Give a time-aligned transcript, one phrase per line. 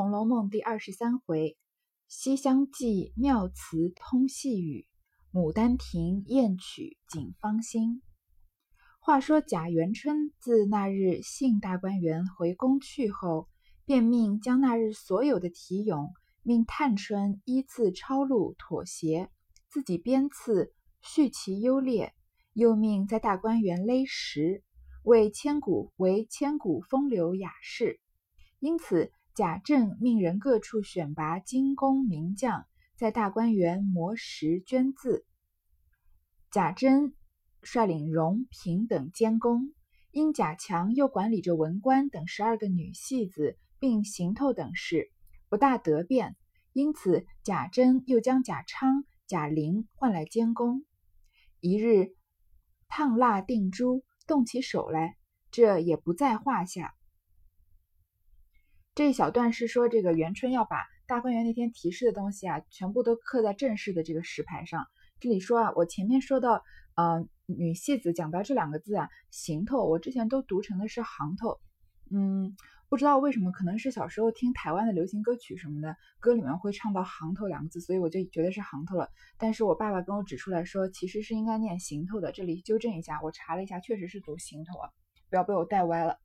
[0.00, 1.58] 红楼梦》第二十三回：
[2.08, 4.86] 西厢记妙词通细语，
[5.30, 8.00] 牡丹亭艳曲锦芳心。
[8.98, 13.50] 话说贾元春自那日幸大观园回宫去后，
[13.84, 19.28] 便命将那日所有的题咏，命探春依次抄录妥协，
[19.68, 20.72] 自己编次
[21.02, 22.14] 序其优劣，
[22.54, 24.64] 又命在大观园勒石，
[25.02, 28.00] 为千古为千古风流雅士。
[28.60, 29.12] 因此。
[29.40, 35.24] 贾政命人各处选拔精工名匠，在大观园磨石捐字。
[36.50, 37.14] 贾珍
[37.62, 39.72] 率领荣、平等监工，
[40.10, 45.10] 因贾强又管理着文官等十二个女戏子，并行头等事，
[45.48, 46.36] 不大得便。
[46.74, 50.84] 因此，贾珍又将贾昌、贾玲换来监工。
[51.60, 52.10] 一日
[52.88, 55.16] 烫蜡定珠，动起手来，
[55.50, 56.94] 这也不在话下。
[59.00, 64.86] 这一小段是说，这个元春要把大观园那天提示的东西啊，全部都刻在正式的这个石牌上。
[65.20, 66.62] 这里说啊，我前面说到，
[66.96, 71.58] 呃，女戏子讲到这两个字啊，行头，我之前都读成的是行头。
[72.10, 72.54] 嗯，
[72.90, 79.08] 不知道为什么，可能是小时候听台湾的流行歌曲什么的，歌里面会唱到行头两个字，所以我就觉得是行头了。
[79.38, 82.32] 但是我爸爸跟我指出来说，其实是应该念行头的。
[82.32, 84.90] 这里纠正一下，我查了一下，确实是读行头啊，
[85.30, 86.18] 不要被我带歪了。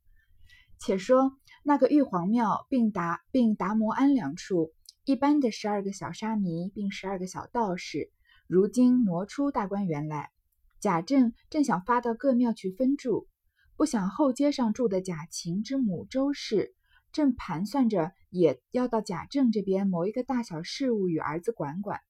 [0.80, 4.74] 且说那个玉皇庙并达并达摩庵两处，
[5.04, 8.12] 一般的十二个小沙弥并十二个小道士，
[8.48, 10.32] 如今挪出大观园来。
[10.80, 13.28] 贾政正想发到各庙去分住，
[13.76, 16.76] 不想后街上住的贾琴之母周氏，
[17.12, 22.02] 正盘算着也要到贾政这边某一个大小事务与儿子管管，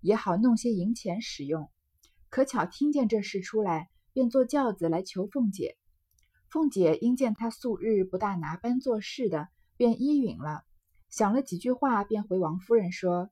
[0.00, 1.70] 也好弄些银钱使用。
[2.28, 5.76] 可巧听见这事出来，便坐轿子来求凤姐。
[6.56, 10.62] 凤姐因见他素日不大拿班做事的，便依允了。
[11.10, 13.28] 想了几句话，便回王夫人说：“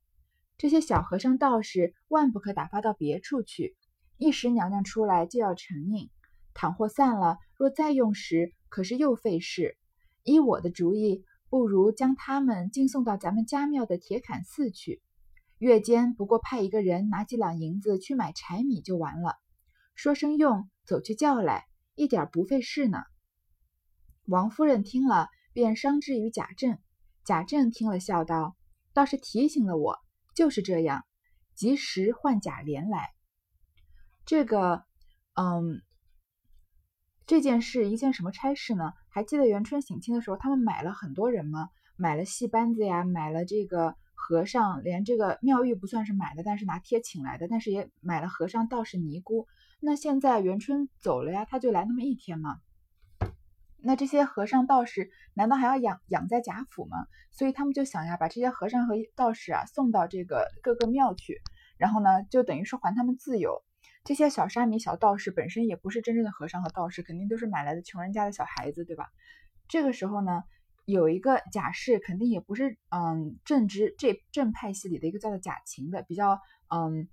[0.58, 3.78] 这些小和尚道士，万不可打发到别处去。
[4.18, 6.10] 一时娘娘出来就要承应，
[6.52, 9.78] 倘或散了，若再用时，可是又费事。
[10.22, 15.00] 依我的主意，不如将他们尽送到咱们家庙的铁槛寺去。
[15.56, 19.36] 月间不过派一个人拿几两银子去买柴米就完了。
[19.94, 21.64] 说声用，走去叫来。”
[21.96, 22.98] 一点不费事呢。
[24.26, 26.78] 王夫人听了，便商之于贾政。
[27.26, 28.56] 贾政听了，笑道
[28.94, 29.98] ：“倒是提醒了我，
[30.34, 31.04] 就是这样，
[31.54, 33.10] 及时换贾琏来。
[34.24, 34.84] 这个，
[35.34, 35.82] 嗯，
[37.26, 38.92] 这件事一件什么差事呢？
[39.10, 41.68] 还记得元春省亲的时候，他们买了很多人吗？
[41.96, 49.46] 买了戏班子呀，买了这个和尚，连这个妙玉不算是买的，但是拿贴请来的，但是也买了和尚、道士、尼姑。”
[49.80, 52.60] 那现在元春走了呀，他就来那么一天吗？
[53.86, 57.06] 那这些和尚道士难道还要养养在贾府吗？
[57.30, 61.42] 所以他们就想呀，把这些和尚和道士啊送到这个各个庙去，
[61.76, 63.62] 然后呢，就等于是还他们自由。
[64.04, 69.10] 这些小沙弥、小道士本身也不是真正的和尚和道士，肯定都是买来的穷人家的小孩子，对吧？
[69.68, 70.44] 这个时候呢，
[70.86, 76.40] 有一个贾氏，肯定也不是嗯正直这正派系里的一个叫做贾琴的，比较
[76.74, 77.06] 嗯，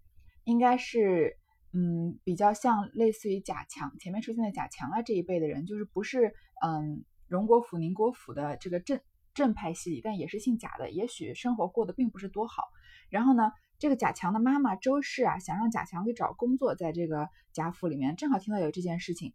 [0.46, 1.38] 应该是。
[1.74, 9.00] 嗯，比较像类似于贾强前面出现的贾强啊这一辈的人，就是不是嗯荣国府、宁国府的这个正
[9.34, 12.64] 正派系里，但也是姓贾的，也许生活过得并不是多好。
[13.10, 19.34] 然后呢，这个贾强的妈妈周氏啊，想让贾强给找工作，在这个贾府里面，正好听到有这件事情。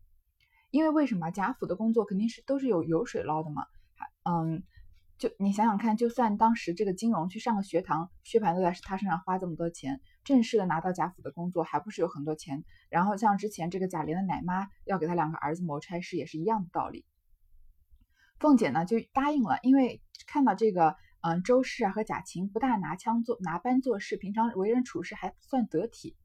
[0.70, 3.64] 因为为什么贾府的工作肯定是都是有油水捞的嘛？
[4.24, 4.62] 嗯，
[5.16, 10.00] 就你想想看，就算当时这个金融去上个学堂，薛蟠都在他身上花这么多钱。
[10.24, 12.64] 正式的拿到贾府的工作，还不是有很多钱？
[12.90, 17.06] 然后像之前这个贾琏的奶妈要给他两个儿子谋差事，也是一样的道理。
[18.38, 26.16] 凤姐呢就答应了，因为看到这个，嗯，周氏啊和贾琴不大拿枪做拿班做事，平常为人处事还算得体。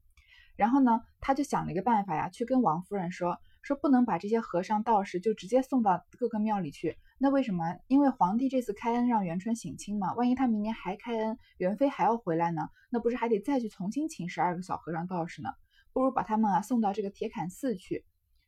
[0.56, 3.38] 然后呢，他就想了一个办法呀，去跟王夫人说。
[3.62, 7.76] 说不能把这些和尚道士就直接送到各个庙里去，那为什么？
[7.86, 15.50] 因为皇帝这次开恩让元春省亲嘛，万一他明年还开恩，元妃还要回来呢，那不是还得再去重新请十二个小和尚道士呢？
[15.92, 18.04] 不如把他们啊送到这个铁槛寺去。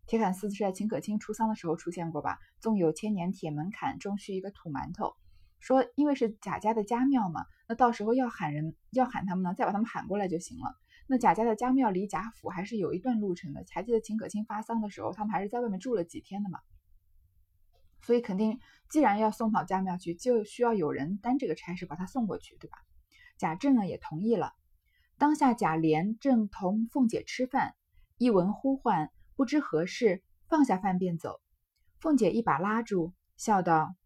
[0.06, 2.38] 铁槛寺是在秦可卿出丧的时候出现过吧？
[2.60, 5.14] 纵有千年铁门槛，终须一个土馒头。
[5.60, 10.74] 说因为是贾家的家庙嘛，那到时候要喊人要喊他们呢，再把他们喊过来就行了。
[11.06, 13.64] 那贾家的家庙离贾府还是有一段路程的。
[13.70, 16.60] 还记得秦可卿发丧的时候，他们还是在外面住了几天的嘛。
[18.02, 18.60] 所以肯定，
[18.90, 22.76] 既然要送到家庙去，就需要有人担这个差事把他送过去，对吧？
[23.38, 24.52] 贾政呢也同意了。
[25.16, 27.74] 当下贾琏正同凤姐吃饭，
[28.18, 31.40] 一闻呼唤，不知何事，放下饭便走。
[31.98, 33.96] 凤姐一把拉住，笑道：“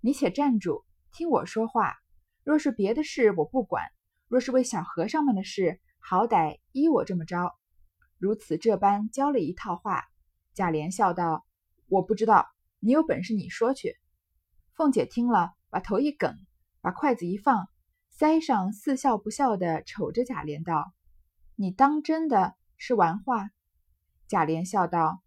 [0.00, 1.96] 你且站住，听我说话。
[2.44, 3.82] 若是别的事，我不管；
[4.28, 7.54] 若是为小和尚们的事，好歹依我这么着。
[8.18, 10.04] 如此这般教了一套话。
[10.54, 11.44] 贾琏笑道
[11.88, 12.46] ：“我不知道，
[12.78, 13.96] 你有本事你说去。”
[14.76, 16.36] 凤姐听了，把头一梗，
[16.80, 17.68] 把筷子一放，
[18.16, 20.92] 腮上似笑不笑的瞅着贾琏道
[21.56, 23.50] ：“你当真的是玩话？”
[24.32, 25.20] 贾琏笑道：“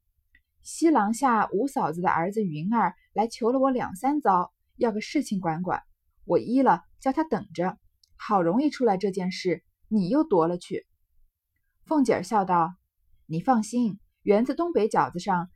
[0.66, 5.84] 西廊下五嫂子的儿子云儿来求了我两三遭，要个事情管管。
[6.24, 7.78] 我依了，叫他等着。
[8.16, 10.88] 好容易出来这件事，你又夺了去。”
[11.86, 12.74] 凤姐儿笑道
[13.30, 15.52] ：“你放心，园子东北角子上，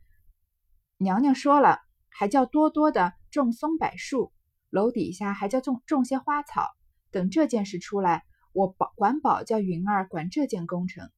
[0.96, 4.32] 娘娘说了，还叫多多的。”种松柏树，
[4.70, 6.68] 楼底下还叫种种些花草。
[7.10, 11.10] 等这件事出来，我保管保叫云儿管这件工程。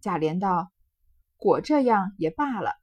[0.00, 0.70] 贾琏道
[1.38, 2.74] ：“果这样也罢了，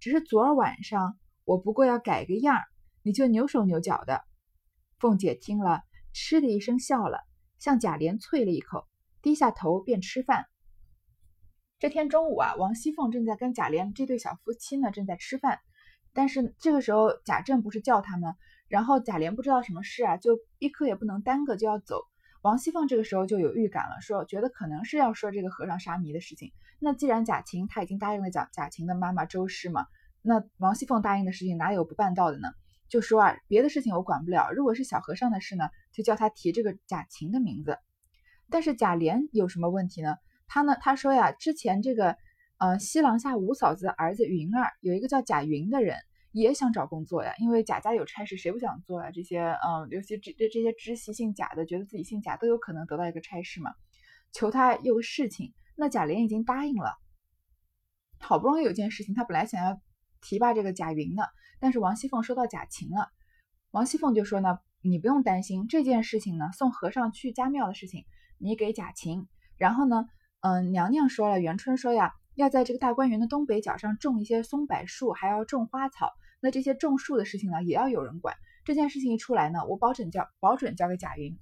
[0.00, 2.64] 只是昨儿晚上我不过要改个样儿，
[3.02, 4.22] 你就扭手扭脚的。”
[4.98, 5.82] 凤姐听了，
[6.12, 7.18] 嗤的一声笑了，
[7.58, 8.86] 向贾琏啐了一口，
[9.20, 10.46] 低下头便吃饭。
[11.78, 15.58] 这天中午啊，王熙凤正在跟贾琏这对小夫妻呢，正在吃饭。
[16.12, 18.36] 但是这个时候贾政不是叫他吗？
[18.68, 22.04] 然后贾琏不知道什么事啊，就一刻也不能耽搁，就要走。
[22.44, 26.52] 王熙凤这个时候就有预感了，说觉得可能是要说这个和尚沙弥的事情。
[26.78, 29.86] 那既然贾琴他已经答应了贾贾琴的妈妈周氏嘛，
[30.20, 32.48] 那王熙凤答应的事情哪有不办到的呢？
[32.90, 37.78] 就说啊，别的事情我管不了，如果是小和尚的事呢，就叫他提这个贾琴的名字。
[38.50, 40.16] 但是贾琏有什么问题呢？
[40.46, 42.16] 他呢，他说呀，之前这个。
[42.56, 45.98] 呃，西廊下五嫂子的儿子云儿有一个叫贾云的人，
[46.34, 47.32] 也想找工作呀。
[47.38, 49.10] 因为贾家有差事，谁不想做啊？
[49.10, 53.72] 这些，嗯，尤其这这这些知悉姓贾的，觉得自己姓贾都有可能得到一个差事嘛。
[54.32, 56.92] 求他有个事情，那贾琏已经答应了。
[58.18, 59.80] 好不容易有件事情，他本来想要
[60.20, 63.08] 提拔这个贾云的，但是王熙凤说到贾琴了，
[63.70, 68.04] 王熙凤就说呢，你不用担心这件事情呢，送和尚去家庙的事情，
[68.38, 69.26] 你给贾琴。
[69.56, 70.04] 然后呢，
[70.40, 72.12] 嗯，娘娘说了，元春说呀。
[72.36, 76.10] 要在这个大观园的东北角上种一些松柏树，还要种花草。
[76.44, 78.36] 那这些种树的事情呢，也要有人管。
[78.66, 81.38] 这件事情一出来呢，我保准交保准交给贾云。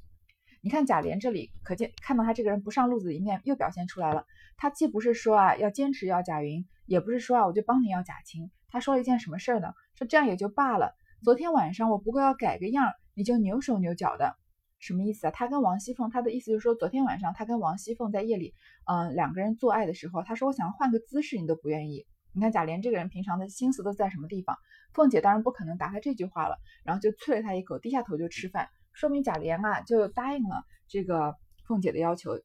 [0.60, 4.24] 你看贾琏这里，可见看到他这个人不上路子的一面又表现出来了。
[4.56, 8.52] 他既不是说啊要坚持要贾云，也不是说啊我就帮你要贾青。
[8.68, 9.72] 他说了一件什么事儿呢？
[9.98, 10.94] 说这样也就罢了。
[11.24, 14.36] 昨天晚上我不过要改个样，你就扭手扭脚的。
[14.78, 15.30] 什么意思啊？
[15.32, 18.54] 他跟王熙凤，他的意思就是说，昨天晚上他跟王熙凤在夜里，
[18.84, 22.06] 嗯，两个人做爱的时候，他说我想换个姿势，你都不愿意。
[22.34, 24.56] 你看贾琏这个人平常的心思都在什么地方？
[24.94, 31.36] 凤姐当然不可能答他这句话了，然后就啐了他一口，低下头就吃饭，说明贾琏啊就答应了这个
[31.66, 32.40] 凤姐的要求，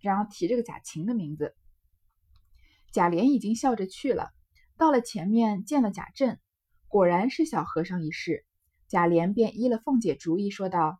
[0.00, 1.54] 然后提这个贾琴的名字。
[2.92, 4.30] 贾琏已经笑着去了，
[4.76, 6.38] 到了前面见了贾政，
[6.88, 8.44] 果然是小和尚一事，
[8.88, 10.98] 贾琏便依了凤姐主意，说道。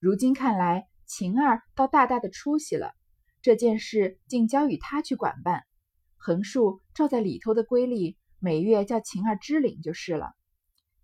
[0.00, 2.92] 如今看来，晴儿倒大大的出息了。
[3.40, 5.64] 这件事竟交与他去管办，
[6.18, 10.32] 横竖照在里头的规例，每月叫晴儿支领就是了。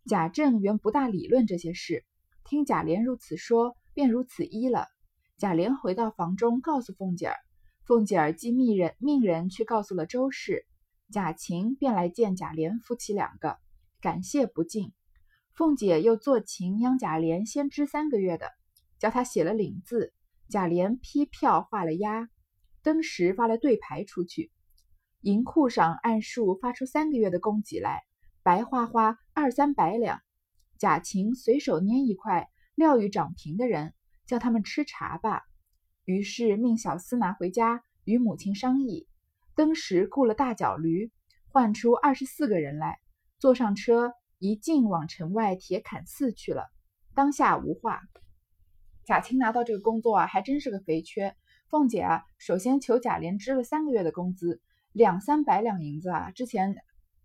[0.06, 2.04] 贾政原不大理论这些事，
[2.44, 4.86] 听贾琏如此说，便如此依了。
[5.38, 7.36] 贾琏回到房中，告诉凤姐儿，
[7.84, 10.66] 凤姐儿即命人命人去告诉了周氏，
[11.10, 13.56] 贾琴便来见贾琏夫妻两个，
[14.00, 14.92] 感谢不尽。
[15.54, 18.50] 凤姐又做情央贾琏先支三个月的。
[19.00, 20.14] 叫他写了领字，
[20.48, 22.30] 贾琏批票画了押，
[22.82, 24.50] 登时发了对牌出去，
[25.24, 28.02] 银库上按数发出三个月的供给来，
[28.42, 30.20] 白花花二三百两。
[30.78, 33.94] 贾晴随手拈一块，撂与长平的人，
[34.26, 35.44] 叫他们吃茶吧。
[36.04, 39.08] 于是命小厮拿回家与母亲商议，
[39.54, 41.10] 登时雇了大脚驴，
[41.48, 42.98] 唤出二十四个人来，
[43.38, 46.66] 坐上车，一径往城外铁槛寺去了。
[47.14, 48.02] 当下无话。
[49.06, 51.34] 贾青拿到这个工作啊，还真是个肥缺。
[51.70, 54.60] 凤姐啊，首先求贾琏支了三个月的工资，
[54.94, 56.30] 两三百两银子啊。
[56.30, 56.74] 之前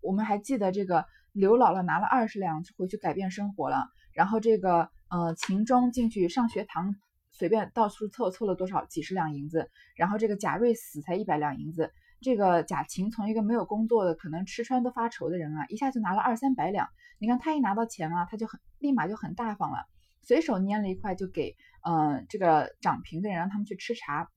[0.02, 6.96] 我们还记得这个刘姥姥拿了二十两回去改变生活了，然后这个呃秦钟进去上学堂，
[7.32, 11.92] 随便到处凑凑了多少几十两银子，然后这个贾瑞死才一百两银子。
[12.22, 16.90] 这个贾琴从一个没有工作的，可能吃穿都发愁的人啊，一下就拿了二三百两。
[17.18, 19.86] 你看他一拿到钱啊，他就很立马就很大方了。
[20.22, 21.56] 随手拈了一块就给，
[21.88, 24.30] 嗯，这个掌平的人让他们去吃茶，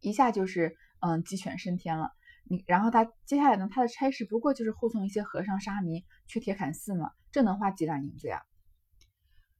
[0.00, 2.10] 一下就是嗯鸡犬升天了。
[2.50, 8.42] 你然后他接下来呢，他的差事不过就是护送一些和尚沙弥去铁槛寺嘛，这能花几两银子呀？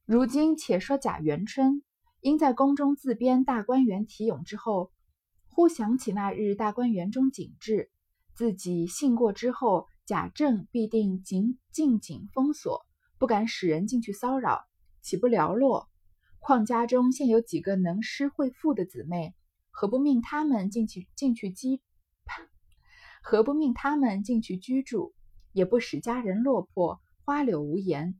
[0.05, 1.83] 如今且说贾元春，
[2.19, 4.91] 因在宫中自编大观园题咏之后，
[5.49, 7.91] 忽想起那日大观园中景致，
[8.33, 12.87] 自己信过之后，贾政必定紧紧紧封锁，
[13.19, 14.65] 不敢使人进去骚扰。
[15.01, 15.87] 岂不寥落？
[16.39, 19.35] 况家中现有几个能诗会赋的姊妹，
[19.79, 21.79] 何不命他们进去进去居？
[23.23, 25.13] 何不命他们进去居住？
[25.53, 28.19] 也不使家人落魄，花柳无言。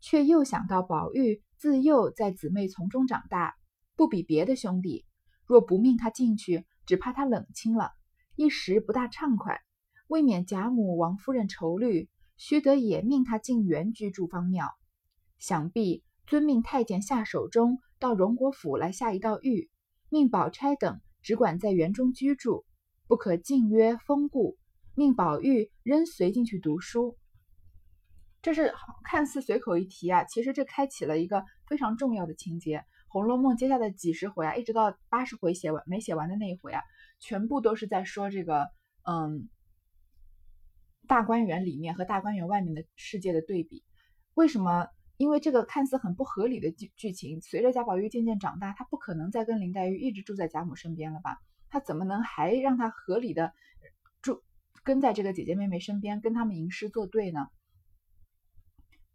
[0.00, 3.54] 却又想到宝玉自幼在姊妹丛中长大，
[3.96, 5.04] 不比别的兄弟。
[5.44, 7.90] 若不命他进去，只怕他冷清了，
[8.34, 9.60] 一时不大畅快。
[10.06, 12.08] 未免贾母、王夫人愁虑，
[12.38, 14.70] 须得也命他进园居住方妙。
[15.38, 19.68] 想必遵命太监下手中，到荣国府来下一道谕，
[20.14, 22.64] 命宝钗等只管在园中居住，
[23.08, 24.56] 不可禁约封固，
[24.94, 27.18] 命宝玉仍随进去读书。
[28.40, 32.78] 这是看似随口一提啊，其实这开启了一个非常重要的情节。
[33.08, 36.80] 《红楼梦》接下来几十回啊，一直到八十回写完没写完的那一回啊，
[37.18, 38.68] 全部都是在说这个，
[39.02, 39.48] 嗯，
[41.08, 43.82] 大观园里面和大观园外面的世界的对比。
[44.34, 44.86] 为什么？
[45.24, 51.38] 因为这个看似很不合理的剧剧情，随着贾宝玉渐渐长大，他不可能再跟林黛玉一直住在贾母身边了吧？
[51.70, 53.54] 他怎么能还让他合理的
[54.20, 54.42] 住
[54.82, 57.48] 跟在这个姐姐妹妹身边，跟他们吟诗作对呢？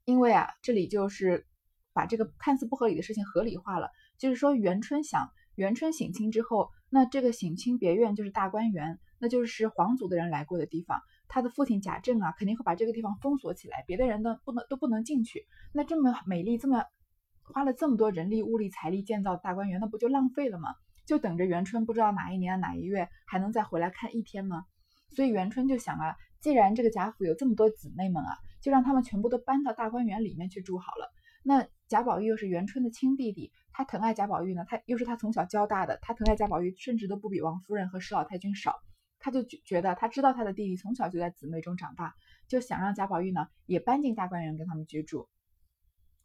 [0.04, 1.46] 因为啊，这里就是
[1.94, 3.92] 把这个看似不合理的事情合理化了。
[4.18, 11.04] 就是说，元春想元春省亲之后，那这个省亲别院就是大观园，那就是皇族的人来过的地方。
[11.30, 15.46] 他的父亲贾政啊，肯定会把这个地方封锁起来，别的人都不能都不能进去。
[15.72, 16.84] 那这么美丽，这么
[17.44, 20.76] 花了这么多人力物力财力建造大观园，那不就浪费了吗？
[21.06, 24.66] 就等着元春不知道哪一年哪一月还能再回来看一天吗？
[25.16, 28.36] 所以元春就想啊，既然这个贾府有这么多姊妹们啊。
[28.62, 31.10] 就让他们全部都搬到大观园里面去住好了。
[31.44, 38.76] 那贾宝玉又是元春的亲弟弟，他疼爱贾宝玉呢，他又是他从小教大的，他疼爱贾宝玉甚至都不比王夫人和史老太君少。
[39.20, 42.16] 他就觉觉得他知道他的弟弟从小就在姊妹中长大，
[42.48, 45.28] 就想让贾宝玉呢也搬进大观园跟他们居住。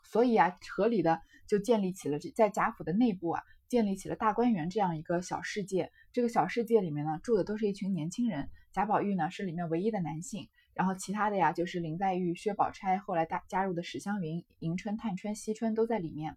[0.05, 5.91] 所以啊，合理的就建立起了这在贾府的内部啊，建立起了大观园这样一个小世界。
[6.13, 10.49] 这个小世界里面呢，住的都是一群年轻人，贾宝玉呢是里面唯一的男性。
[10.75, 16.37] 然后其他的呀，就是林黛玉、薛宝钗，后来大加入的史湘云、迎春、探春、惜春都在里面。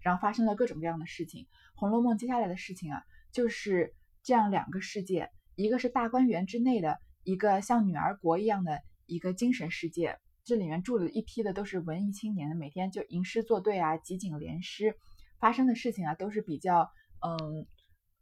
[0.00, 14.94] 然后发生了各种各样的事情，《红楼梦》接下来的事情啊，就是这样两个世界：一个是大观园之内的一个像女儿国一样的一个精神世界，这里面住了一批的都是文艺青年，每天就吟诗作对啊，集锦联诗，
[15.40, 16.88] 发生的事情啊都是比较
[17.26, 17.66] 嗯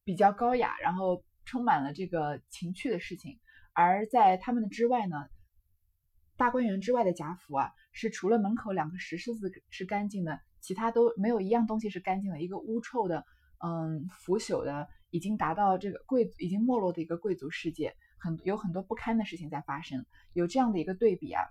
[0.02, 3.38] 比较高雅，然后充满了这个情趣的事情。
[3.74, 5.26] 而在他们的之外呢。
[6.38, 12.42] 大观园之外的贾府啊，是除了门口两个石狮子是干净的，其他都没有一样东西是干净的。
[12.42, 13.24] 一个污臭的，
[13.64, 20.04] 嗯，腐朽的，已经达到这个贵族已经没落的一个贵族世界，很有很多不堪的事情在发生。
[20.32, 21.42] 有这样的一个对比啊，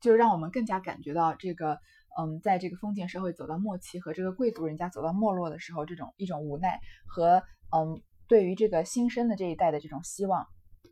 [0.00, 1.78] 就让我们更加感觉到这个，
[2.18, 7.42] 嗯，在这个封建社会走到末期和这个贵族人家走到没落的时候，这种一种无奈和
[7.76, 10.46] 嗯，对于这个新生的这一代的这种希望。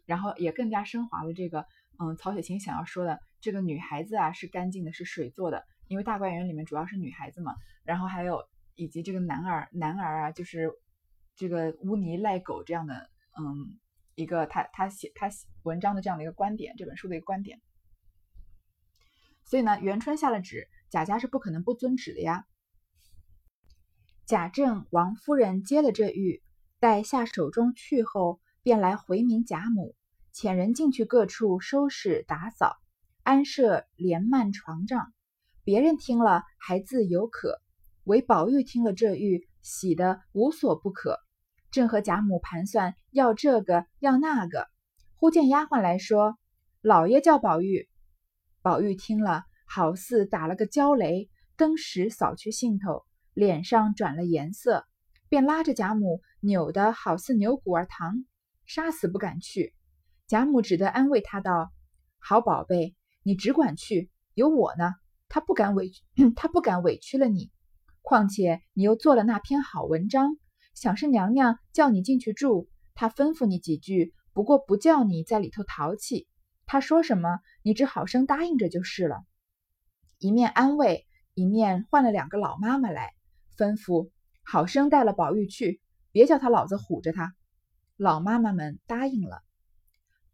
[0.06, 1.66] 然后也更加升华了这个，
[2.00, 7.54] 嗯，曹雪芹想要说的这个女孩子啊是干净的，是水做的，因为大观园里面主要是女孩子嘛。
[7.84, 8.44] 然后还有
[8.80, 10.72] 以及这个男儿，男儿啊就是
[11.36, 13.78] 这个污泥赖狗这样的，嗯，
[14.14, 17.60] 一个他他写他写文章的这样的一个观点，这本书的一个观点。
[19.44, 22.46] 所以呢，元春下了旨，贾家是不可能不遵旨的呀。
[24.24, 26.42] 贾政、王夫人接了这玉，
[26.78, 29.94] 待下手中去后，便来回明贾母。
[30.32, 32.78] 遣人进去各处收拾打扫，
[33.24, 35.12] 安设帘幔床帐。
[35.64, 37.60] 别人听了还自有可，
[38.04, 41.18] 韦宝玉听了这玉，喜得无所不可。
[41.70, 44.66] 正和贾母盘算要这个要那个，
[45.16, 46.38] 忽见丫鬟来说
[46.80, 47.88] ：“老爷叫宝玉。”
[48.62, 53.04] 宝玉听了，好似打了个焦雷，登时扫去兴头，
[53.34, 54.84] 脸上转了颜色，
[55.28, 58.24] 便拉着贾母扭得好似牛骨儿糖，
[58.66, 59.74] 杀死不敢去。
[60.26, 61.70] 贾母只得安慰他道
[62.18, 64.94] ：“好宝贝，你只管去，有我呢。
[65.28, 65.92] 他不敢委，
[66.34, 67.52] 他不敢委屈了你。
[68.10, 70.36] 况且你又做了那篇好文章，
[70.74, 76.26] 想是娘娘叫你进去住，他吩咐你几句，不过不叫你在里头淘气。
[76.66, 79.22] 他说什么，你只好生答应着就是了。”
[80.18, 83.12] 一面安慰，一面换了两个老妈妈来，
[83.56, 84.10] 吩咐
[84.42, 87.36] 好生带了宝玉去，别叫他老子唬着他。
[87.96, 89.40] 老妈妈们答应了。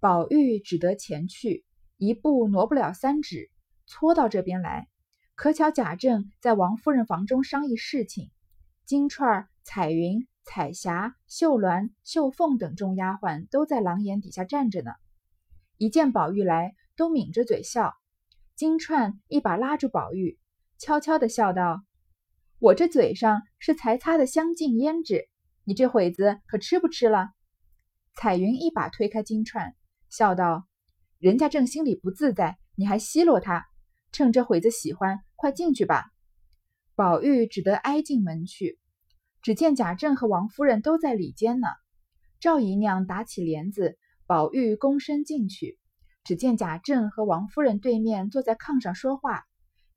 [0.01, 1.67] 宝玉只得前去，
[1.99, 3.51] 一步挪不了三指，
[3.85, 4.89] 搓到这边来。
[5.37, 8.31] 可巧贾政在王夫人房中商议事情，
[8.87, 14.93] 金钏、彩云、彩霞、秀鸾、秀凤等众丫鬟都在廊檐底下站着呢。
[15.77, 17.95] 一见宝玉来，都抿着嘴笑。
[18.55, 20.39] 金钏一把拉住宝玉，
[20.79, 21.85] 悄悄地笑道
[22.59, 25.29] ：“我这嘴上是才擦的香净胭脂，
[25.65, 27.29] 你这会子可吃不吃了？”
[28.17, 29.75] 彩云一把推开金钏，
[30.09, 30.67] 笑道
[31.21, 33.67] ：“人家正心里不自在，你还奚落他？
[34.13, 36.11] 趁这会子喜欢，快进去吧。”
[36.97, 38.79] 宝玉只得挨进门去，
[39.43, 41.69] 只见贾政和王夫人都在里间呢。
[42.41, 45.79] 赵姨娘打起帘子，宝玉躬身进去。
[46.25, 49.45] 只见贾政和王夫人对面坐在炕上说话，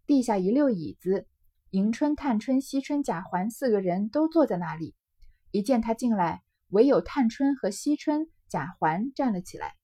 [0.05, 1.25] 地下一溜椅子，
[1.71, 4.93] 迎春、探春、惜春、贾环四个人都坐在那里。
[5.51, 9.78] 一见他进来，唯有探春和惜春、贾环站了起来。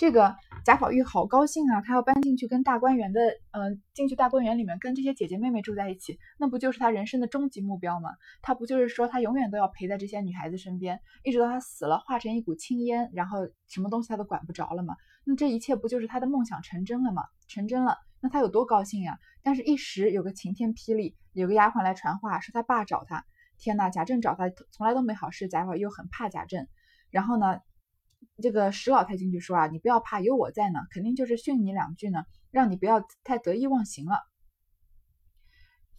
[0.00, 1.82] 这个贾宝玉好高兴啊！
[1.82, 8.08] 他要搬进去跟大观园的，嗯，进去大观园里面跟这些姐姐妹妹住在一起，那不就是他人生的终极目标吗？
[8.40, 14.96] 他不就是说他永远都要陪在这些女孩子身边，一直到他死了，化成一股青烟，然后什么东西他都管不着了吗？
[15.26, 17.22] 那这一切不就是他的梦想成真了吗？
[17.46, 19.18] 成真了，那他有多高兴呀？
[19.42, 23.26] 但是，一时有个晴天霹雳，有个丫鬟来传话，说他爸找他。
[23.58, 26.66] 天呐，贾政找他从来都没好事，贾宝玉又很怕贾政，
[27.10, 27.58] 然后呢？
[28.40, 34.18] 这个石老太进去说啊，你不要怕，有我在呢，肯定就是训你两句呢，让你不要太得意忘形了。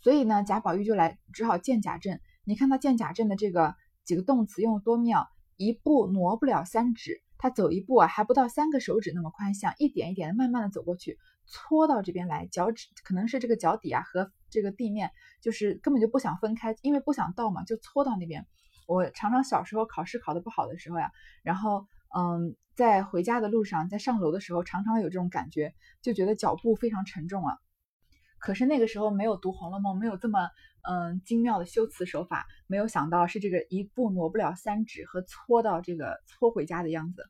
[0.01, 2.19] 所以呢，贾宝玉就来，只好见贾政。
[2.43, 18.47] 你看他见贾政的这个几个动词用的多妙，一步挪不了三指，他走一步啊，还不到三个手指那么宽，像一点一点的慢慢的走过去，搓到这边来，脚趾可能是这个脚底啊和这个地面，就是根本就不想分开，因为不想倒嘛，就搓到那边。
[18.87, 21.11] 我常常小时候考试考得不好的时候呀，
[21.43, 21.87] 然后。
[22.15, 27.57] 嗯，在回家的路上，在上楼的时候，常常有这种感觉，就觉得脚步非常沉重啊。
[28.39, 30.49] 可是那个时候没有读《红楼梦》，没有这么
[30.81, 37.23] 嗯精妙的修辞手法，没有想到是这个一步挪不了三指和搓到这个搓回家的样子。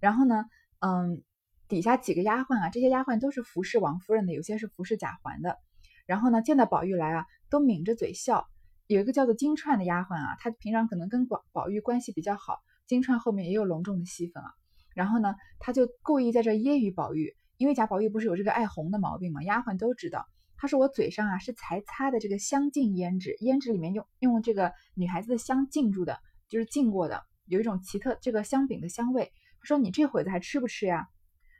[0.00, 0.46] 然后呢，
[0.78, 1.22] 嗯，
[1.68, 5.58] 底下几个丫鬟啊，这些丫鬟都是服侍王夫人的，有些是服侍贾环的。
[6.06, 8.48] 然后呢，见到宝玉来啊，都抿着嘴笑。
[8.86, 12.60] 有一个叫做金钏的丫鬟啊，她平常可能跟宝宝玉关系比较好。
[12.90, 14.50] 金钏后面也有隆重的戏份啊，
[14.96, 20.26] 然后呢，他就故意在这揶揄宝玉，因为贾宝玉不是有这个爱红的毛病嘛，丫鬟都知道。
[20.56, 29.30] 他说我嘴上啊是才擦的这个香净胭脂，胭脂里面用用这个女孩子的香浸住的，就是浸过的，有一种奇特这个香饼的香味。
[29.60, 31.06] 他说你这会子还吃不吃呀？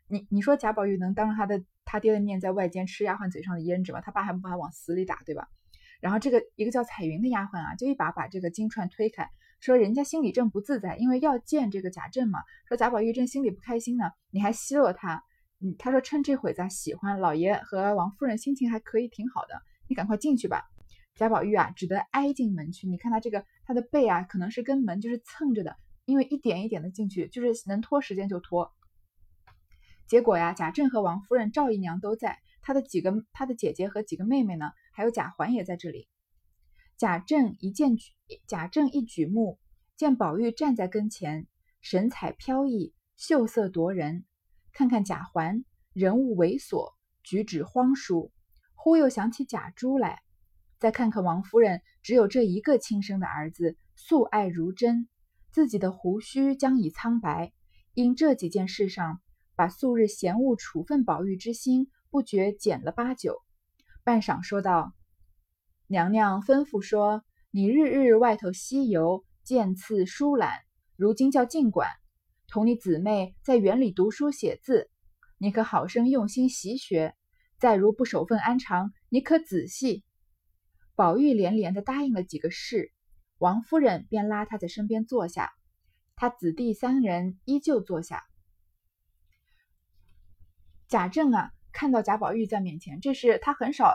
[0.08, 4.00] 你你说贾宝玉能当着他的他爹的面在外间吃丫鬟嘴上的胭脂吗？
[4.00, 5.46] 他爸还不把他往死里打，对吧？
[6.00, 9.30] 然后这个一个叫彩云的丫鬟啊，就一把把这个金钏推开。
[9.60, 12.40] 说人家心里正不自在，因为要见这个贾政嘛。
[12.66, 15.22] 说贾宝玉正心里不开心呢，你还奚落他？
[15.60, 19.60] 嗯，他说趁这会子喜欢老爷和王夫人心情还可以，挺好的。
[19.88, 20.64] 你赶快进去吧。
[21.14, 22.88] 贾宝玉啊，只得挨进门去。
[22.88, 28.72] 你看他这个他的背啊，可能是跟门就是蹭着的，因为一点一点的进去，就是能拖时间就拖。
[30.06, 36.08] 结果呀，贾政和王夫人、赵姨娘都在，他的几个他的姐姐和几个妹妹呢，还有贾环也在这里。
[37.00, 37.96] 贾政一见，
[38.46, 39.58] 贾政一举目，
[39.96, 41.46] 见宝玉站在跟前，
[41.80, 44.26] 神采飘逸，秀色夺人。
[44.74, 48.32] 看看贾环，人物猥琐，举止荒疏，
[48.74, 50.20] 忽又想起贾珠来。
[50.78, 55.08] 再看看王夫人，只有这一个亲生的儿子，素爱如珍，
[55.52, 57.54] 自己的胡须将已苍白，
[57.94, 59.22] 因这几件事上，
[59.56, 63.40] 把素日嫌恶处分宝玉之心，不觉减了八九。
[64.04, 64.92] 半晌说道。
[65.90, 70.60] 娘娘吩咐说：“你日日外头西游，见次疏懒，
[70.94, 71.90] 如今叫尽管，
[72.46, 74.88] 同你姊妹在园里读书写字，
[75.36, 77.16] 你可好生用心习学。
[77.58, 80.04] 再如不守分安常，你可仔细。”
[80.94, 82.92] 宝玉连连的答应了几个事，
[83.38, 85.50] 王夫人便拉他在身边坐下，
[86.14, 88.22] 他子弟三人依旧坐下。
[90.86, 93.92] 贾政啊，看到贾宝玉在面前，这是他很少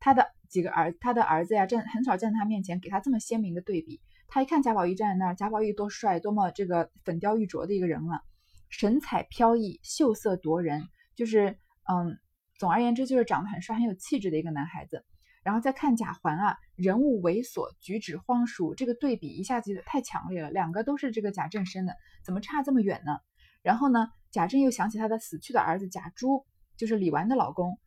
[0.00, 0.26] 他的。
[0.48, 4.00] 几个儿，他的儿子呀，站很少站在他面前，给他这么鲜明的对比。
[4.26, 8.22] 他一看贾宝玉站在那儿，贾宝玉多帅，多么这个粉雕玉琢的一个人了，
[8.68, 11.58] 神采飘逸，秀色夺人，就是
[11.90, 12.18] 嗯，
[12.58, 15.04] 总而言之就是长得很帅，很有气质的一个男孩子。
[15.42, 20.50] 然后再看贾环啊，人物猥琐，举止荒疏，这个对比一下子太强烈了。
[20.50, 23.18] 两个都是这个贾政生的，怎么差这么远呢？
[23.62, 26.44] 然后呢，贾政又想起他的死去的儿子贾珠，
[26.76, 27.78] 就是李纨的老公，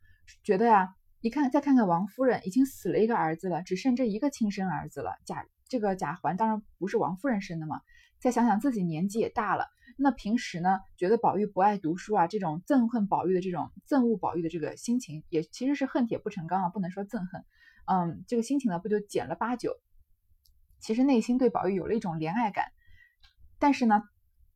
[0.42, 0.94] 觉得呀。
[1.22, 5.12] 一看，再看看王夫人，已经死了一个儿子了，只剩这一个亲生儿子了。
[5.24, 7.80] 贾这个贾环当然不是王夫人生的嘛。
[8.18, 17.44] 再想想自己年纪也大了，那平时呢，觉得宝玉不爱读书啊，这种憎恨宝玉的这种憎恶宝玉的这个心情，也其实是恨铁不成钢啊，不能说憎恨。
[17.86, 19.76] 嗯，这个心情呢，不就减了八九？
[20.80, 22.66] 其实内心对宝玉有了一种怜爱感，
[23.60, 24.02] 但是呢，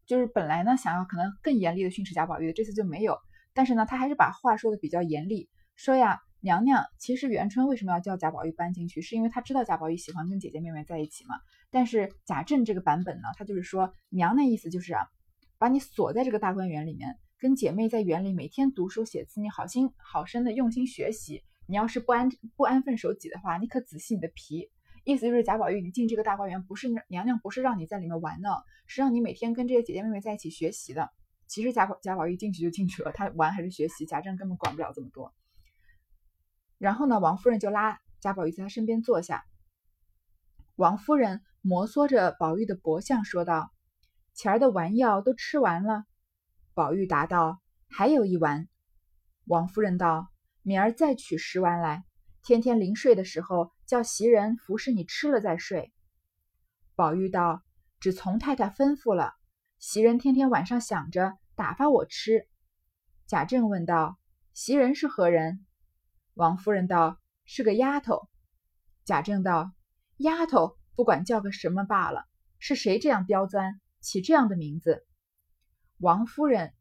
[0.05, 3.19] 就是本来呢想要可能更严厉的训斥贾宝玉的，这次就没有。
[3.55, 6.19] 但是呢，他还是把话说的比较严厉，说呀。
[6.47, 11.35] 娘娘其实元春为什么要叫贾宝玉搬进去，是因为她知道贾宝玉喜欢跟姐姐妹妹在一起嘛。
[11.73, 15.09] 但是贾政这个版本呢，他就是说娘的意思就是啊，
[15.59, 21.43] 把你锁在这个大观园里面，跟姐妹在园里每天读书写字，你好心好生的用心学习。
[21.67, 24.71] 你要是不安不安分守己的话，你可仔细你的皮。
[25.03, 28.51] 意思就是贾宝玉，你进这个大观园不是娘娘不是让你在里面玩的，
[28.87, 31.11] 是让你每天跟这些姐姐妹妹在一起学习的。
[31.49, 35.35] 其实贾宝贾宝玉进去就进去了，他玩还是学习，贾政根本管不了这么多。
[36.79, 39.45] 然后呢，王夫人就拉贾宝玉在他身边坐下。
[40.75, 43.73] 王夫人摩挲着宝玉的脖项说道
[44.35, 46.05] ：“前儿的丸药都吃完了。”
[46.75, 48.69] 宝玉答道：“还有一丸。”
[49.47, 50.29] 王夫人道
[50.61, 52.05] ：“明儿再取十丸来，
[52.43, 55.93] 天天临睡的时候叫袭人服侍你吃了再睡。”
[56.95, 57.62] 宝玉道
[58.01, 59.35] ：“只从太太吩咐了。”
[59.79, 62.47] 袭人天天晚上想着打发我吃。
[63.27, 64.19] 贾政问道
[64.53, 65.65] ：“袭人是何人？”
[66.37, 68.29] 王夫人道：“是个丫头。”
[69.07, 69.72] 贾政道
[70.18, 72.27] ：“丫头不管叫个什么罢了，
[72.59, 75.07] 是谁这样刁钻，起这样的名字？”
[75.96, 76.75] 王夫人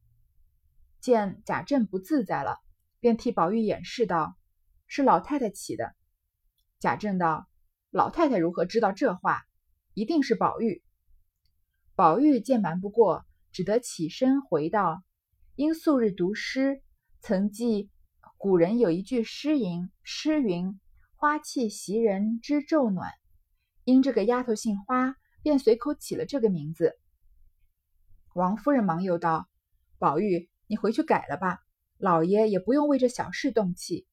[0.99, 2.59] 见贾政不自在了，
[2.99, 4.35] 便替宝玉掩饰道
[4.87, 5.95] ：“是老太太起的。”
[6.79, 7.47] 贾政道
[7.91, 9.45] ：“老太太如何知道这话？
[9.93, 10.83] 一定是宝玉。”
[11.95, 15.01] 宝玉见瞒不过，只得起身回道
[15.55, 16.83] ：“因素日读诗，
[17.21, 17.89] 曾记
[18.45, 20.79] 古人有一句诗吟，诗云
[21.17, 23.11] ：‘花气袭人知昼暖’。
[23.85, 26.95] 因这个丫头姓花，便随口起了这个名字。”
[28.35, 29.49] 王夫人忙又道
[29.97, 31.57] ：“宝玉，你回去改了吧，
[31.97, 34.05] 老爷也不用为这小事动气。”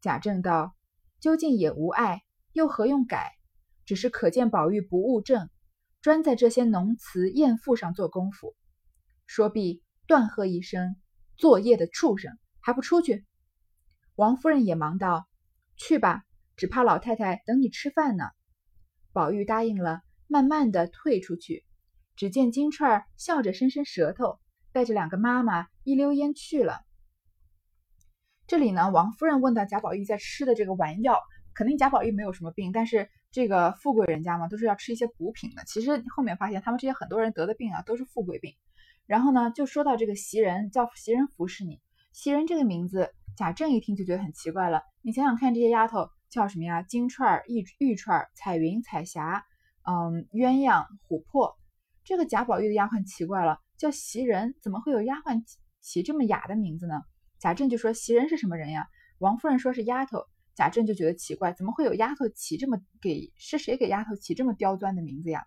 [0.00, 0.76] 贾政道
[1.18, 3.32] ：“究竟也无碍，又何用改？
[3.84, 5.50] 只是可见宝玉不务正。”
[6.00, 8.54] 专在这些浓词艳赋上做功夫。
[9.26, 10.94] 说毕，断喝一声
[11.36, 13.26] ：“作业的畜生，还不出去！”
[14.16, 15.28] 王夫人也忙道
[15.78, 16.24] ：“去吧，
[16.56, 18.24] 只怕老太太等你吃饭呢。”
[19.14, 21.64] 宝玉答应了，慢慢的退出去。
[22.16, 24.40] 只见金钏儿笑着伸伸舌头，
[24.72, 26.80] 带着两个妈妈一溜烟去了。
[28.48, 31.20] 这里呢，王夫人问到贾宝玉在吃的这个丸药，
[31.54, 33.08] 肯定贾宝玉没有什么病，但是。
[33.32, 35.62] 这个富贵人家嘛，都是要吃一些补品的。
[35.66, 38.54] 其实后面发现，他们这些很多人得的病啊，都是富贵病。
[39.04, 41.82] 然后呢，就说到这个袭人，叫袭人服侍你。
[42.16, 44.80] 袭人这个名字，贾政一听就觉得很奇怪了。
[45.02, 46.80] 你想想看，这些丫头叫什么呀？
[46.80, 49.44] 金钏、玉玉钏、彩云、彩霞，
[49.82, 51.58] 嗯，鸳鸯、琥珀。
[52.04, 55.44] 这个贾宝玉的丫鬟奇怪了，叫袭人，怎么会有丫鬟
[55.82, 57.02] 起这么雅的名字呢？
[57.38, 58.86] 贾政就说：“袭人是什么人呀？”
[59.20, 60.24] 王夫人说是丫头。
[60.54, 65.44] 贾政就觉得奇怪，怎么会有丫头起这么给是谁给丫头起这么刁钻的名字呀？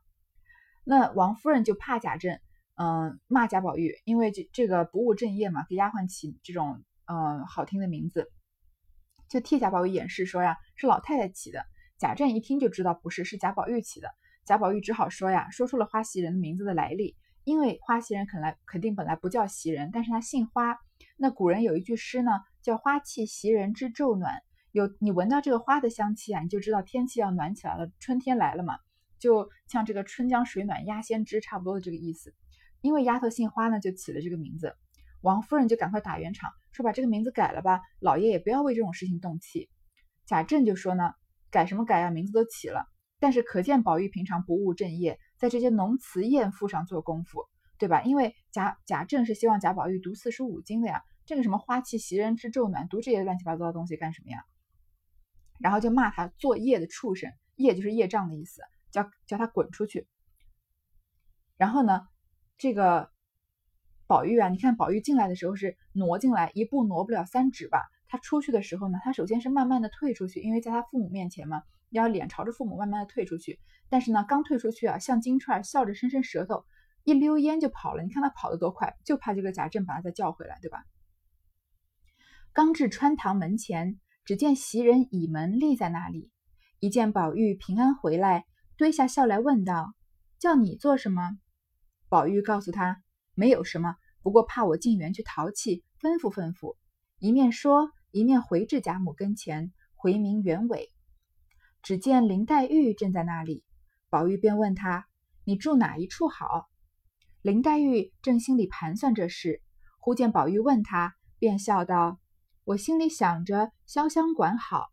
[0.84, 2.40] 那王夫人就怕贾政，
[2.82, 8.32] 嗯，骂贾宝玉，因为这这个不务正业嘛，给丫鬟起这种嗯好听的名字，
[9.28, 11.66] 就替贾宝玉掩饰说呀，是老太太起的。
[11.98, 14.10] 贾政一听就知道不是，是贾宝玉起的。
[14.46, 20.78] 贾宝玉只好说呀，说出了花袭人的名字的来历，因为花袭人肯来肯定本来不叫袭人，但是他姓花。
[21.18, 24.42] 那古人有一句诗呢，叫花气袭人知昼暖。
[24.72, 28.78] 有你闻到这个花的香气啊，你就知道天气要暖起来了，春天来了嘛。
[29.20, 32.34] 就像这个春江水暖鸭先知，差不多的这个意思。
[32.82, 34.76] 因为丫头姓花呢，就起了这个名字。
[35.22, 39.70] 王夫人就赶快打圆场，说把这个名字改了吧，老爷也不要为这种事情动气。
[40.26, 41.14] 贾政就说呢，
[41.52, 42.86] 改什么改啊，名字都起了。
[43.20, 47.46] 但是可见宝玉平常不务正业，在这些浓词艳赋上做功夫，
[47.78, 48.02] 对吧？
[48.04, 54.46] 因为贾贾政是希望贾宝玉读四书五经的呀，这个什么花气袭人之昼暖，读这些乱七八糟的东西干什么呀？
[55.60, 60.08] 然后就骂他作业的畜生，业就是业障的意思，叫叫他滚出去。
[61.58, 62.08] 然后呢，
[62.60, 63.10] 这个
[64.06, 67.90] 宝玉啊，你看宝玉进来的时候是挪进来一步挪不了三指吧？
[68.08, 73.60] 他出去的时候呢，他首先是慢慢的退出去，因为在他父母面前嘛，要脸朝着父母慢慢的退出去。
[73.90, 76.66] 但是呢，刚退出去啊，像金钏笑着伸伸舌头，
[77.04, 78.04] 一溜烟就跑了。
[78.04, 80.84] 你看他跑得多快，就怕这个贾政把他再叫回来，对吧？
[82.54, 84.00] 刚至穿堂门前。
[84.26, 86.30] 只见袭人倚门立在那里，
[86.80, 88.46] 一见宝玉平安回来，
[88.78, 89.96] 堆下笑来问道
[90.38, 91.40] ：“叫你做什么？”
[92.10, 93.04] 宝玉告诉他
[93.36, 96.76] ：“没有什么，不过怕我进园去淘气，吩咐吩咐。”
[97.20, 100.90] 一面说，一面回至贾母跟前，回明原委。
[101.84, 103.64] 只见林黛玉正在那里，
[104.10, 105.08] 宝玉便问他
[105.46, 106.68] ：“你住哪一处好？”
[107.44, 109.62] 林黛玉正心里盘算这事，
[110.00, 112.20] 忽见宝玉问他，便笑道。
[112.64, 114.88] 我心里想着潇湘馆好，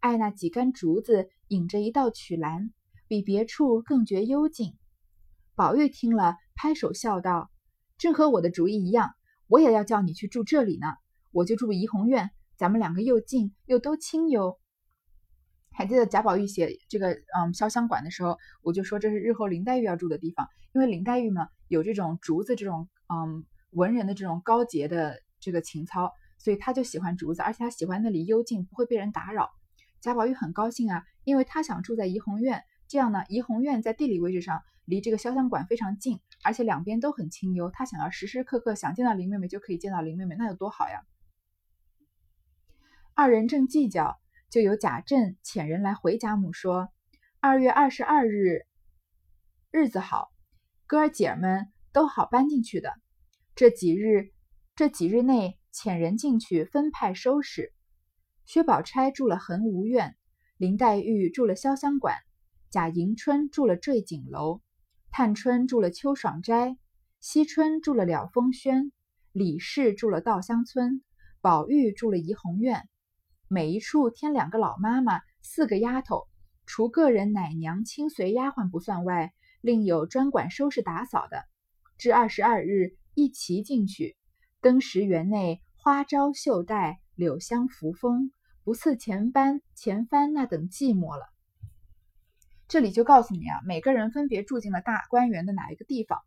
[0.00, 2.72] 爱那几根竹子引着一道曲栏，
[3.06, 4.78] 比别处更觉幽静。
[5.54, 7.50] 宝玉听了，拍手笑道
[7.98, 9.10] ：“正和我的主意一样，
[9.48, 10.86] 我也要叫你去住这里呢。
[11.30, 14.58] 我就住怡红院，咱们两个又近又都亲哟。
[15.72, 29.50] 还记得贾宝玉写这个嗯潇湘馆的时候，我就说这是日后林黛玉要住的地方，因为林黛玉嘛有这种竹子这种嗯文人的这种高洁的这个情操，所以他就喜欢竹子，而且他喜欢那里幽静，不会被人打扰。
[30.00, 41.04] 贾宝玉很高兴啊，因为他想住在怡红院，这样呢怡红院在地理位置上离这个潇湘馆非常近，而且两边都很清幽，他想要时时刻刻想见到林妹妹就可以见到林妹妹，那有多好呀！
[43.14, 44.18] 二人正计较。
[44.50, 46.90] 就有贾政遣人来回贾母说
[47.40, 48.66] ：“二月二十二日
[49.70, 50.30] 日子好，
[50.86, 52.92] 哥儿姐儿们都好搬进去的。
[53.54, 54.30] 这几日
[54.76, 57.72] 这几日内遣人进去分派收拾。
[58.44, 60.18] 薛宝钗住了恒芜院，
[60.58, 62.18] 林黛玉住了潇湘馆，
[62.68, 64.60] 贾迎春住了坠锦楼，
[65.14, 66.78] 探春住了秋爽斋，
[67.20, 68.92] 惜春住了了风轩，
[69.30, 71.02] 李氏住了稻香村，
[71.42, 72.88] 宝玉住了怡红院。”
[73.46, 76.28] 每一处添两个老妈妈，四个丫头，
[76.64, 81.44] 除个人奶娘、亲随丫鬟不算外，另有专管收拾打扫的。
[81.98, 84.16] 至二十二日，一齐进去。
[84.62, 88.32] 登时园内花招绣带，柳香扶风，
[88.64, 91.31] 不似前班前番那等寂寞了。
[92.72, 96.20] 这里就告诉你啊，每个人分别住进了大观园的哪一个地方。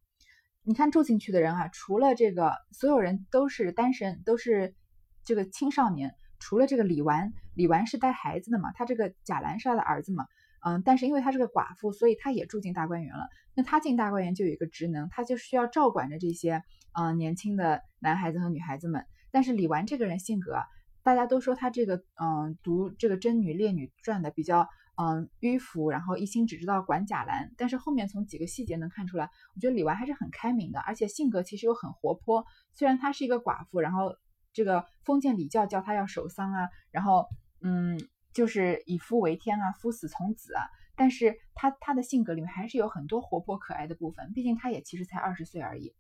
[0.62, 4.76] 你看住进去的人啊，除了这个，所有人都是单身，都是
[5.24, 6.14] 这个青少年。
[6.38, 10.28] 除了这个李纨，李纨是带孩子的嘛，他这个贾兰是他的儿子嘛，
[10.64, 13.28] 嗯，但是因为他是个寡妇，所以他也住进大观园了。
[13.56, 16.62] 那他进大观园就有一个职能，他就需要照管着这些
[16.94, 19.04] 嗯年轻的男孩子和女孩子们。
[19.32, 20.62] 但是李纨这个人性格，
[21.02, 27.52] 大家都说他这个嗯读这个贞女烈女传的比较嗯迂腐，然后一心只知道管贾兰。
[27.58, 32.46] 但是后面从几个细节能看出来，我觉得李纨还是很开明的，而且性格其实又很活泼。
[32.74, 34.16] 虽然她是一个寡妇，然后。
[34.58, 37.28] 这个封建礼教叫她要守丧啊，然后
[37.62, 38.00] 嗯，
[38.32, 40.64] 就是以夫为天啊，夫死从子啊。
[40.96, 45.94] 但是她她的性格里面还是有很多活泼可爱的部分，毕竟她也其实才二十岁而已。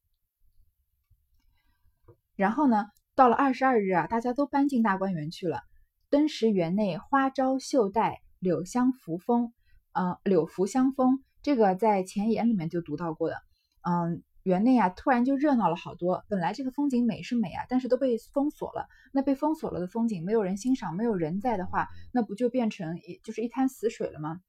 [2.37, 5.63] 然后呢，到了二十二日啊，大家都搬进大观园去了。
[6.09, 9.51] 登时园内花招绣带，柳香扶风，
[9.93, 13.35] 嗯，柳拂香风，这个在前言里面就读到过的，
[13.81, 14.23] 嗯。
[14.45, 16.23] 园内啊，突然就热闹了好多。
[16.29, 18.87] 本来这个风景美是美啊，但是都被封锁了。
[19.11, 24.39] 那被封锁了的风景，没有人欣赏，没有人在的话，那不就变成一就是一滩死水了吗？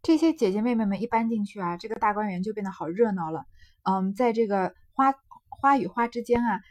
[0.00, 3.44] 这些姐姐妹妹们一搬进去啊，这个大观园就变得好热闹了。
[3.82, 5.12] 嗯，在这个花
[5.50, 6.62] 花与花之间啊，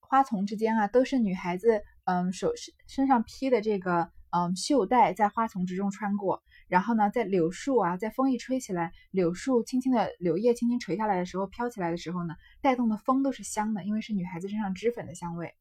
[0.00, 6.42] 花丛之间啊，都是女孩子嗯手身身上披的这个嗯袖带，在花丛之中穿过。
[6.68, 15.54] 然后呢，在柳树啊，在风一吹起来，柳树轻轻的柳叶轻轻垂下来的时候，飘起来的时候呢，带动的风都是香的，因为是女孩子身上脂粉的香味。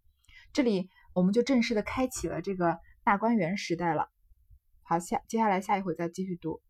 [0.53, 4.09] 这里我们就正式的开启了这个大观园时代了。
[4.83, 6.61] 好，下接下来下一回再继续读。